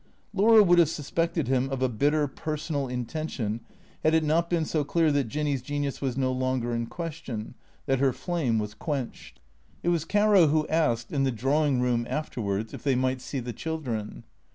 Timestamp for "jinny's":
5.27-5.61